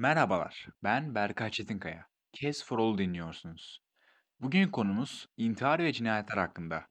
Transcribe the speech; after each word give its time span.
Merhabalar, 0.00 0.66
ben 0.82 1.14
Berkay 1.14 1.50
Çetinkaya. 1.50 2.06
Case 2.32 2.64
for 2.64 2.78
All 2.78 2.98
dinliyorsunuz. 2.98 3.82
Bugün 4.40 4.68
konumuz 4.68 5.26
intihar 5.36 5.78
ve 5.78 5.92
cinayetler 5.92 6.36
hakkında. 6.36 6.86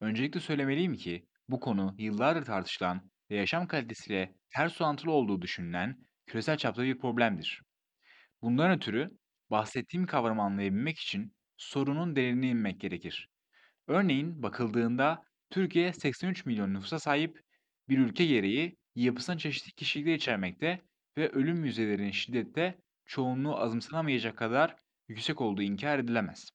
Öncelikle 0.00 0.40
söylemeliyim 0.40 0.94
ki 0.94 1.26
bu 1.48 1.60
konu 1.60 1.94
yıllardır 1.98 2.44
tartışılan 2.44 3.10
ve 3.30 3.36
yaşam 3.36 3.66
kalitesiyle 3.66 4.34
ters 4.56 4.80
orantılı 4.80 5.12
olduğu 5.12 5.42
düşünülen 5.42 5.96
küresel 6.26 6.56
çapta 6.56 6.82
bir 6.82 6.98
problemdir. 6.98 7.62
Bundan 8.42 8.70
ötürü 8.70 9.10
bahsettiğim 9.50 10.06
kavramı 10.06 10.42
anlayabilmek 10.42 10.98
için 10.98 11.34
sorunun 11.56 12.16
derinine 12.16 12.48
inmek 12.48 12.80
gerekir. 12.80 13.28
Örneğin 13.88 14.42
bakıldığında 14.42 15.22
Türkiye 15.50 15.92
83 15.92 16.46
milyon 16.46 16.74
nüfusa 16.74 16.98
sahip 16.98 17.40
bir 17.88 17.98
ülke 17.98 18.26
gereği 18.26 18.76
yapısına 18.94 19.38
çeşitli 19.38 19.72
kişilikler 19.72 20.14
içermekte 20.14 20.82
ve 21.16 21.28
ölüm 21.28 21.64
yüzdelerinin 21.64 22.10
şiddette 22.10 22.78
çoğunluğu 23.06 23.60
azımsanamayacak 23.60 24.36
kadar 24.36 24.76
yüksek 25.08 25.40
olduğu 25.40 25.62
inkar 25.62 25.98
edilemez. 25.98 26.50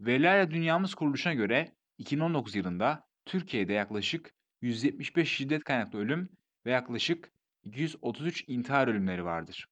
Verilerle 0.00 0.50
Dünyamız 0.50 0.94
Kuruluşu'na 0.94 1.34
göre 1.34 1.72
2019 1.98 2.54
yılında 2.54 3.02
Türkiye'de 3.26 3.72
yaklaşık 3.72 4.34
175 4.60 5.32
şiddet 5.32 5.64
kaynaklı 5.64 5.98
ölüm 5.98 6.28
ve 6.66 6.70
yaklaşık 6.70 7.32
233 7.62 8.44
intihar 8.46 8.88
ölümleri 8.88 9.24
vardır. 9.24 9.66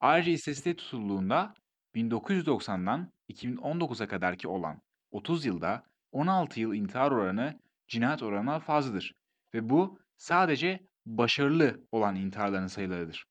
Ayrıca 0.00 0.32
istatistiğe 0.32 0.76
tutulduğunda 0.76 1.54
1990'dan 1.94 3.12
2019'a 3.28 4.08
kadarki 4.08 4.48
olan 4.48 4.82
30 5.10 5.44
yılda 5.44 5.82
16 6.12 6.60
yıl 6.60 6.74
intihar 6.74 7.10
oranı 7.10 7.60
cinayet 7.88 8.22
oranına 8.22 8.60
fazladır 8.60 9.14
ve 9.54 9.68
bu 9.68 9.98
sadece 10.16 10.80
başarılı 11.06 11.86
olan 11.92 12.16
intiharların 12.16 12.66
sayılarıdır. 12.66 13.24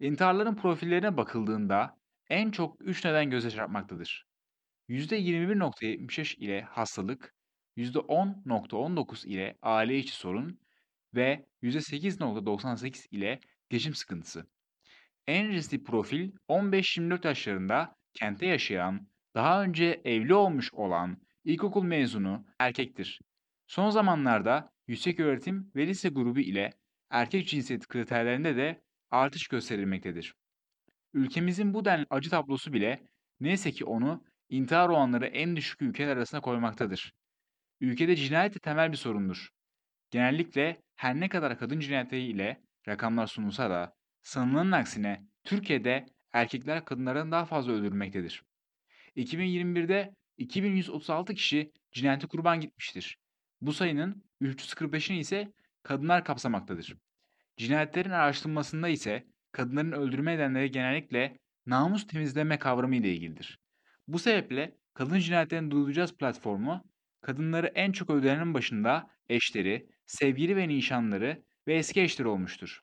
İntiharların 0.00 0.54
profillerine 0.54 1.16
bakıldığında 1.16 1.96
en 2.28 2.50
çok 2.50 2.76
3 2.80 3.04
neden 3.04 3.30
göze 3.30 3.50
çarpmaktadır. 3.50 4.26
%21.75 4.88 6.36
ile 6.36 6.62
hastalık, 6.62 7.34
%10.19 7.76 9.26
ile 9.26 9.58
aile 9.62 9.98
içi 9.98 10.12
sorun 10.12 10.60
ve 11.14 11.46
%8.98 11.62 13.08
ile 13.10 13.40
geçim 13.70 13.94
sıkıntısı. 13.94 14.46
En 15.26 15.48
riskli 15.48 15.84
profil 15.84 16.32
15-24 16.48 17.26
yaşlarında 17.26 17.96
kente 18.14 18.46
yaşayan, 18.46 19.08
daha 19.34 19.62
önce 19.62 20.00
evli 20.04 20.34
olmuş 20.34 20.74
olan, 20.74 21.16
ilkokul 21.44 21.82
mezunu 21.82 22.46
erkektir. 22.58 23.20
Son 23.66 23.90
zamanlarda 23.90 24.72
yüksek 24.86 25.20
öğretim 25.20 25.72
ve 25.76 25.86
lise 25.86 26.08
grubu 26.08 26.40
ile 26.40 26.70
erkek 27.12 27.48
cinsiyet 27.48 27.88
kriterlerinde 27.88 28.56
de 28.56 28.82
artış 29.10 29.48
gösterilmektedir. 29.48 30.34
Ülkemizin 31.14 31.74
bu 31.74 31.84
denli 31.84 32.06
acı 32.10 32.30
tablosu 32.30 32.72
bile 32.72 33.02
neyse 33.40 33.72
ki 33.72 33.84
onu 33.84 34.24
intihar 34.48 34.88
oranları 34.88 35.26
en 35.26 35.56
düşük 35.56 35.82
ülkeler 35.82 36.16
arasına 36.16 36.40
koymaktadır. 36.40 37.12
Ülkede 37.80 38.16
cinayet 38.16 38.54
de 38.54 38.58
temel 38.58 38.92
bir 38.92 38.96
sorundur. 38.96 39.48
Genellikle 40.10 40.82
her 40.96 41.20
ne 41.20 41.28
kadar 41.28 41.58
kadın 41.58 41.80
cinayetleri 41.80 42.22
ile 42.22 42.60
rakamlar 42.88 43.26
sunulsa 43.26 43.70
da 43.70 43.94
sanılanın 44.22 44.72
aksine 44.72 45.26
Türkiye'de 45.44 46.06
erkekler 46.32 46.84
kadınlardan 46.84 47.32
daha 47.32 47.44
fazla 47.44 47.72
öldürülmektedir. 47.72 48.42
2021'de 49.16 50.14
2136 50.36 51.34
kişi 51.34 51.72
cinayete 51.92 52.26
kurban 52.26 52.60
gitmiştir. 52.60 53.18
Bu 53.60 53.72
sayının 53.72 54.24
345'ini 54.42 55.18
ise 55.18 55.52
kadınlar 55.82 56.24
kapsamaktadır. 56.24 56.96
Cinayetlerin 57.56 58.10
araştırılmasında 58.10 58.88
ise 58.88 59.26
kadınların 59.52 59.92
öldürme 59.92 60.34
nedenleri 60.34 60.70
genellikle 60.70 61.38
namus 61.66 62.06
temizleme 62.06 62.58
kavramı 62.58 62.96
ile 62.96 63.12
ilgilidir. 63.14 63.58
Bu 64.08 64.18
sebeple 64.18 64.78
Kadın 64.94 65.18
Cinayetlerini 65.18 65.70
Duyuracağız 65.70 66.16
platformu, 66.16 66.84
kadınları 67.20 67.66
en 67.74 67.92
çok 67.92 68.10
öldürenin 68.10 68.54
başında 68.54 69.10
eşleri, 69.28 69.88
sevgili 70.06 70.56
ve 70.56 70.68
nişanları 70.68 71.42
ve 71.66 71.74
eski 71.74 72.00
eşleri 72.00 72.28
olmuştur. 72.28 72.80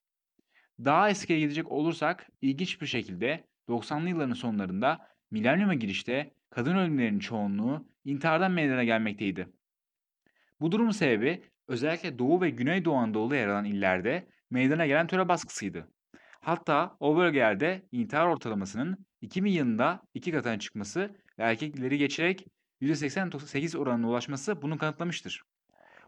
Daha 0.80 1.10
eskiye 1.10 1.40
gidecek 1.40 1.72
olursak 1.72 2.30
ilginç 2.42 2.82
bir 2.82 2.88
şekilde 2.88 3.48
90'lı 3.68 4.10
yılların 4.10 4.34
sonlarında 4.34 5.08
milenyuma 5.32 5.74
girişte 5.74 6.34
kadın 6.50 6.76
ölümlerinin 6.76 7.20
çoğunluğu 7.20 7.90
intihardan 8.06 8.52
meydana 8.52 8.84
gelmekteydi. 8.84 9.48
Bu 10.60 10.72
durumun 10.72 10.92
sebebi 10.92 11.44
özellikle 11.68 12.20
Doğu 12.20 12.42
ve 12.42 12.50
Güneydoğu 12.50 12.96
Anadolu'da 12.96 13.36
yer 13.36 13.48
alan 13.48 13.66
illerde 13.66 14.28
meydana 14.50 14.86
gelen 14.86 15.08
töre 15.08 15.28
baskısıydı. 15.28 15.88
Hatta 16.42 16.98
o 17.00 17.18
bölgelerde 17.18 17.88
intihar 17.92 18.28
ortalamasının 18.28 19.06
2000 19.22 19.52
yılında 19.52 20.02
iki 20.14 20.32
katına 20.32 20.60
çıkması 20.60 21.00
ve 21.40 21.44
erkekleri 21.44 21.98
geçerek 21.98 22.48
%88 22.82 23.78
oranına 23.78 24.10
ulaşması 24.10 24.62
bunu 24.62 24.78
kanıtlamıştır. 24.78 25.44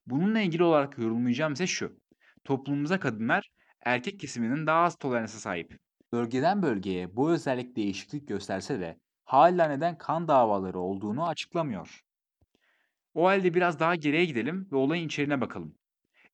Bununla 0.07 0.40
ilgili 0.40 0.63
olarak 0.63 0.97
yorumlayacağım 0.97 1.53
ise 1.53 1.68
şu. 1.68 2.00
Toplumumuza 2.44 3.00
kadınlar 3.00 3.51
erkek 3.85 4.19
kesiminin 4.19 4.68
daha 4.68 4.84
az 4.84 4.97
toleransa 4.97 5.40
sahip. 5.40 5.80
Bölgeden 6.13 6.62
bölgeye 6.62 7.16
bu 7.16 7.31
özellik 7.31 7.75
değişiklik 7.75 8.28
gösterse 8.28 8.80
de 8.80 9.00
hala 9.25 9.68
neden 9.68 9.97
kan 9.97 10.28
davaları 10.28 10.80
olduğunu 10.80 11.28
açıklamıyor. 11.28 12.01
O 13.13 13.25
halde 13.25 13.53
biraz 13.53 13.80
daha 13.80 13.96
geriye 13.96 14.25
gidelim 14.25 14.68
ve 14.72 14.75
olayın 14.75 15.06
içeriğine 15.06 15.41
bakalım. 15.41 15.75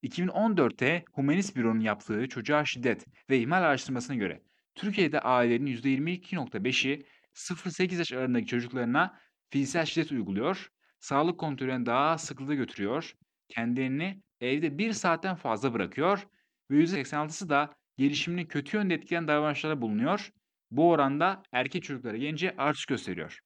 2014'te 0.02 1.04
Humanist 1.12 1.56
Büro'nun 1.56 1.80
yaptığı 1.80 2.28
çocuğa 2.28 2.64
şiddet 2.64 3.06
ve 3.30 3.38
ihmal 3.38 3.62
araştırmasına 3.62 4.16
göre 4.16 4.42
Türkiye'de 4.74 5.20
ailelerin 5.20 5.66
%22.5'i 5.66 7.06
0-8 7.34 7.98
yaş 7.98 8.12
arasındaki 8.12 8.46
çocuklarına 8.46 9.18
fiziksel 9.50 9.84
şiddet 9.84 10.12
uyguluyor, 10.12 10.68
sağlık 11.00 11.40
kontrolüne 11.40 11.86
daha 11.86 12.18
sıklıkla 12.18 12.54
götürüyor, 12.54 13.12
kendilerini 13.48 14.22
evde 14.40 14.78
bir 14.78 14.92
saatten 14.92 15.34
fazla 15.36 15.74
bırakıyor 15.74 16.26
ve 16.70 16.76
%86'sı 16.76 17.48
da 17.48 17.74
gelişimini 17.96 18.48
kötü 18.48 18.76
yönde 18.76 18.94
etkileyen 18.94 19.28
davranışlara 19.28 19.80
bulunuyor. 19.80 20.30
Bu 20.70 20.90
oranda 20.90 21.42
erkek 21.52 21.82
çocuklara 21.82 22.16
gelince 22.16 22.54
artış 22.58 22.86
gösteriyor. 22.86 23.38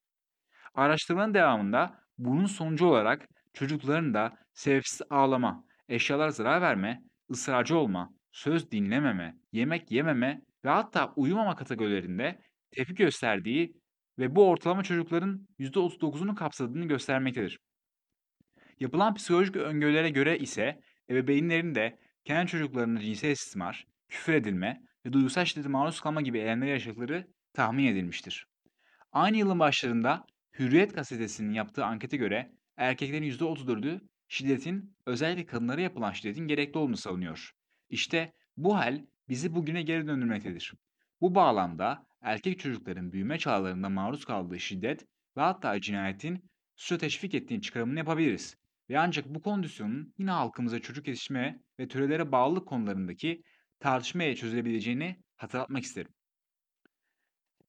Araştırmanın 0.73 1.33
devamında 1.33 1.99
bunun 2.17 2.45
sonucu 2.45 2.85
olarak 2.85 3.27
çocukların 3.53 4.13
da 4.13 4.37
sebepsiz 4.53 5.01
ağlama, 5.09 5.63
eşyalar 5.89 6.29
zarar 6.29 6.61
verme, 6.61 7.03
ısrarcı 7.31 7.77
olma, 7.77 8.13
söz 8.31 8.71
dinlememe, 8.71 9.37
yemek 9.51 9.91
yememe 9.91 10.41
ve 10.65 10.69
hatta 10.69 11.13
uyumama 11.15 11.55
kategorilerinde 11.55 12.39
tepki 12.71 12.95
gösterdiği 12.95 13.77
ve 14.19 14.35
bu 14.35 14.49
ortalama 14.49 14.83
çocukların 14.83 15.47
%39'unu 15.59 16.35
kapsadığını 16.35 16.85
göstermektedir. 16.85 17.59
Yapılan 18.79 19.13
psikolojik 19.13 19.55
öngörülere 19.55 20.09
göre 20.09 20.37
ise 20.37 20.79
ebeveynlerin 21.09 21.75
de 21.75 21.99
kendi 22.25 22.51
çocuklarına 22.51 22.99
cinsel 22.99 23.31
istismar, 23.31 23.87
küfür 24.09 24.33
edilme 24.33 24.81
ve 25.05 25.13
duygusal 25.13 25.45
şiddete 25.45 25.69
maruz 25.69 26.01
kalma 26.01 26.21
gibi 26.21 26.39
eylemleri 26.39 26.69
yaşadıkları 26.69 27.27
tahmin 27.53 27.87
edilmiştir. 27.87 28.45
Aynı 29.11 29.37
yılın 29.37 29.59
başlarında 29.59 30.25
Hürriyet 30.59 30.95
gazetesinin 30.95 31.53
yaptığı 31.53 31.85
ankete 31.85 32.17
göre 32.17 32.51
erkeklerin 32.77 33.31
%34'ü 33.31 34.01
şiddetin 34.33 34.95
özellikle 35.05 35.45
kadınlara 35.45 35.81
yapılan 35.81 36.11
şiddetin 36.11 36.47
gerekli 36.47 36.77
olduğunu 36.77 36.97
savunuyor. 36.97 37.51
İşte 37.89 38.33
bu 38.57 38.75
hal 38.75 39.05
bizi 39.29 39.55
bugüne 39.55 39.81
geri 39.81 40.07
döndürmektedir. 40.07 40.73
Bu 41.21 41.35
bağlamda 41.35 42.05
erkek 42.21 42.59
çocukların 42.59 43.11
büyüme 43.11 43.39
çağlarında 43.39 43.89
maruz 43.89 44.25
kaldığı 44.25 44.59
şiddet 44.59 45.05
ve 45.37 45.41
hatta 45.41 45.81
cinayetin 45.81 46.49
suça 46.75 46.97
teşvik 46.97 47.33
ettiğini 47.33 47.61
çıkarımını 47.61 47.97
yapabiliriz. 47.97 48.57
Ve 48.89 48.99
ancak 48.99 49.35
bu 49.35 49.41
kondisyonun 49.41 50.13
yine 50.17 50.31
halkımıza 50.31 50.79
çocuk 50.79 51.07
yetiştirme 51.07 51.59
ve 51.79 51.87
türelere 51.87 52.31
bağlılık 52.31 52.67
konularındaki 52.67 53.43
tartışmaya 53.79 54.35
çözülebileceğini 54.35 55.23
hatırlatmak 55.35 55.83
isterim. 55.83 56.11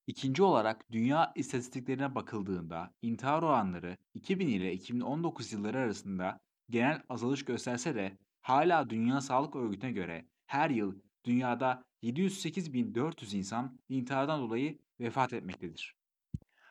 İkinci 0.06 0.42
olarak 0.42 0.92
dünya 0.92 1.32
istatistiklerine 1.34 2.14
bakıldığında 2.14 2.94
intihar 3.02 3.42
oranları 3.42 3.96
2000 4.14 4.48
ile 4.48 4.72
2019 4.72 5.52
yılları 5.52 5.78
arasında 5.78 6.43
genel 6.70 7.02
azalış 7.08 7.44
gösterse 7.44 7.94
de 7.94 8.18
hala 8.40 8.90
Dünya 8.90 9.20
Sağlık 9.20 9.56
Örgütü'ne 9.56 9.92
göre 9.92 10.26
her 10.46 10.70
yıl 10.70 11.00
dünyada 11.24 11.84
708.400 12.02 13.36
insan 13.36 13.78
intihardan 13.88 14.40
dolayı 14.40 14.78
vefat 15.00 15.32
etmektedir. 15.32 15.96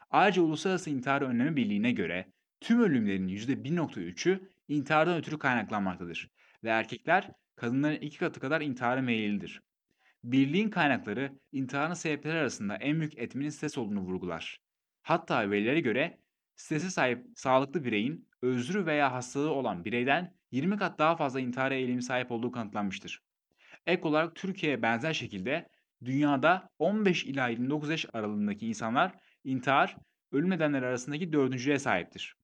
Ayrıca 0.10 0.42
Uluslararası 0.42 0.90
İntihar 0.90 1.22
Önleme 1.22 1.56
Birliği'ne 1.56 1.92
göre 1.92 2.34
tüm 2.62 2.82
ölümlerin 2.82 3.28
%1.3'ü 3.28 4.50
intihardan 4.68 5.18
ötürü 5.18 5.40
kaynaklanmaktadır 5.40 6.32
ve 6.64 6.70
erkekler 6.70 7.32
kadınların 7.56 8.02
iki 8.02 8.18
katı 8.18 8.40
kadar 8.40 8.62
intihara 8.62 9.02
meyillidir. 9.02 9.62
Birliğin 10.24 10.70
kaynakları 10.70 11.40
intiharın 11.52 11.94
sebepleri 11.94 12.38
arasında 12.38 12.76
en 12.76 13.00
büyük 13.00 13.18
etmenin 13.18 13.50
stres 13.50 13.78
olduğunu 13.78 14.02
vurgular. 14.02 14.60
Hatta 15.02 15.52
verilere 15.52 15.80
göre 15.80 16.18
strese 16.56 16.90
sahip 16.90 17.26
sağlıklı 17.36 17.84
bireyin 17.84 18.28
özrü 18.44 18.86
veya 18.86 19.14
hastalığı 19.14 19.52
olan 19.52 19.86
bireyden 19.86 20.34
20 20.52 20.78
kat 20.78 21.00
daha 21.00 21.16
fazla 21.16 21.40
intihara 21.40 21.74
eğilimi 21.74 22.04
sahip 22.04 22.32
olduğu 22.32 22.52
kanıtlanmıştır. 22.52 23.22
Ek 23.86 24.08
olarak 24.08 24.36
Türkiye'ye 24.36 24.82
benzer 24.82 25.14
şekilde 25.14 25.70
dünyada 26.06 26.70
15 26.80 27.26
ila 27.26 27.48
29 27.48 27.90
yaş 27.90 28.06
aralığındaki 28.14 28.68
insanlar 28.68 29.16
intihar, 29.44 29.98
ölüm 30.32 30.50
nedenleri 30.50 30.86
arasındaki 30.86 31.34
dördüncüye 31.34 31.80
sahiptir. 31.80 32.36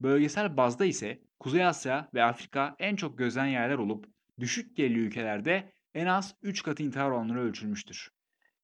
Bölgesel 0.00 0.56
bazda 0.56 0.84
ise 0.84 1.22
Kuzey 1.38 1.64
Asya 1.64 2.08
ve 2.14 2.24
Afrika 2.24 2.76
en 2.78 2.96
çok 2.96 3.18
gözlenen 3.18 3.46
yerler 3.46 3.78
olup 3.78 4.06
düşük 4.40 4.76
gelirli 4.76 4.98
ülkelerde 4.98 5.72
en 5.94 6.06
az 6.06 6.34
3 6.42 6.62
katı 6.62 6.82
intihar 6.82 7.10
oranları 7.10 7.40
ölçülmüştür. 7.40 8.10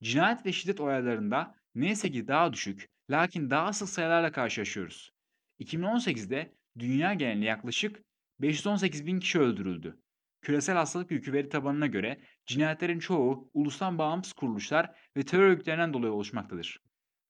Cinayet 0.02 0.46
ve 0.46 0.52
şiddet 0.52 0.80
olaylarında 0.80 1.54
neyse 1.74 2.10
ki 2.10 2.28
daha 2.28 2.52
düşük 2.52 2.88
lakin 3.10 3.50
daha 3.50 3.72
sık 3.72 3.88
sayılarla 3.88 4.32
karşılaşıyoruz. 4.32 5.17
2018'de 5.60 6.54
dünya 6.78 7.14
genelinde 7.14 7.46
yaklaşık 7.46 8.02
518 8.40 9.06
bin 9.06 9.20
kişi 9.20 9.38
öldürüldü. 9.38 9.98
Küresel 10.42 10.76
hastalık 10.76 11.10
yükü 11.10 11.32
veri 11.32 11.48
tabanına 11.48 11.86
göre 11.86 12.20
cinayetlerin 12.46 12.98
çoğu 12.98 13.50
ulusal 13.54 13.98
bağımsız 13.98 14.32
kuruluşlar 14.32 14.90
ve 15.16 15.22
terör 15.22 15.48
örgütlerinden 15.48 15.92
dolayı 15.92 16.12
oluşmaktadır. 16.12 16.78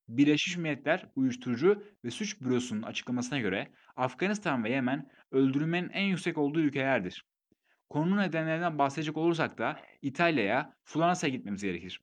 Birleşmiş 0.09 0.57
Milletler 0.57 1.07
Uyuşturucu 1.17 1.85
ve 2.05 2.11
Suç 2.11 2.41
Bürosu'nun 2.41 2.83
açıklamasına 2.83 3.39
göre 3.39 3.73
Afganistan 3.97 4.65
ve 4.65 4.71
Yemen 4.71 5.11
öldürülmenin 5.31 5.91
en 5.91 6.05
yüksek 6.05 6.39
olduğu 6.39 6.61
ülkelerdir. 6.61 7.25
Konunun 7.89 8.19
nedenlerinden 8.19 8.79
bahsedecek 8.79 9.17
olursak 9.17 9.59
da 9.59 9.81
İtalya'ya, 10.03 10.77
Floransa'ya 10.85 11.35
gitmemiz 11.35 11.63
gerekir. 11.63 12.01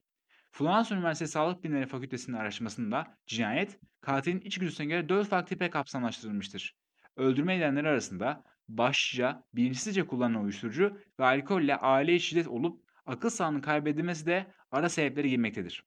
Floransa 0.56 0.94
Üniversitesi 0.94 1.32
Sağlık 1.32 1.64
Bilimleri 1.64 1.86
Fakültesi'nin 1.86 2.36
araştırmasında 2.36 3.18
cinayet, 3.26 3.78
katilin 4.00 4.40
içgüdüsüne 4.40 4.86
göre 4.86 5.08
4 5.08 5.28
farklı 5.28 5.48
tipe 5.48 5.70
kapsamlaştırılmıştır. 5.70 6.76
Öldürme 7.16 7.56
nedenleri 7.56 7.88
arasında 7.88 8.44
başlıca 8.68 9.42
bilinçsizce 9.54 10.06
kullanılan 10.06 10.42
uyuşturucu 10.42 11.00
ve 11.20 11.24
alkolle 11.24 11.76
aile 11.76 12.18
şiddet 12.18 12.48
olup 12.48 12.82
akıl 13.06 13.30
sağlığının 13.30 13.60
kaybedilmesi 13.60 14.26
de 14.26 14.52
ara 14.70 14.88
sebepleri 14.88 15.30
girmektedir. 15.30 15.84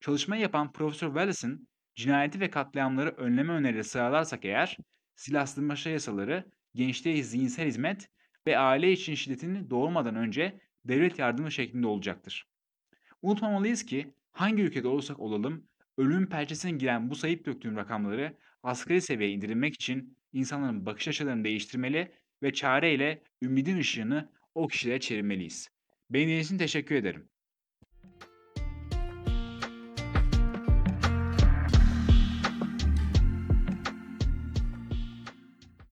Çalışmayı 0.00 0.42
yapan 0.42 0.72
Profesör 0.72 1.06
Wallace'ın 1.06 1.68
cinayeti 1.94 2.40
ve 2.40 2.50
katliamları 2.50 3.10
önleme 3.10 3.52
önerileri 3.52 3.84
sıralarsak 3.84 4.44
eğer 4.44 4.76
silahsızlaşma 5.14 5.92
yasaları, 5.92 6.44
gençliğe 6.74 7.22
zihinsel 7.22 7.66
hizmet 7.66 8.08
ve 8.46 8.58
aile 8.58 8.92
için 8.92 9.14
şiddetini 9.14 9.70
doğurmadan 9.70 10.16
önce 10.16 10.60
devlet 10.84 11.18
yardımı 11.18 11.52
şeklinde 11.52 11.86
olacaktır. 11.86 12.55
Unutmamalıyız 13.26 13.86
ki 13.86 14.14
hangi 14.32 14.62
ülkede 14.62 14.88
olursak 14.88 15.20
olalım 15.20 15.68
ölüm 15.98 16.28
pençesine 16.28 16.72
giren 16.72 17.10
bu 17.10 17.14
sayıp 17.14 17.46
döktüğüm 17.46 17.76
rakamları 17.76 18.36
asgari 18.62 19.00
seviyeye 19.00 19.34
indirilmek 19.34 19.74
için 19.74 20.18
insanların 20.32 20.86
bakış 20.86 21.08
açılarını 21.08 21.44
değiştirmeli 21.44 22.12
ve 22.42 22.52
çareyle 22.52 23.22
ümidin 23.42 23.78
ışığını 23.78 24.28
o 24.54 24.68
kişilere 24.68 25.00
çevirmeliyiz. 25.00 25.68
Beni 26.10 26.40
için 26.40 26.58
teşekkür 26.58 26.94
ederim. 26.94 27.28